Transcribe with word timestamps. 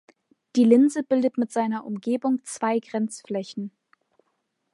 Die 0.55 0.63
Linse 0.63 1.03
bildet 1.03 1.37
mit 1.37 1.51
seiner 1.51 1.85
Umgebung 1.85 2.41
zwei 2.43 2.79
Grenzflächen. 2.79 3.69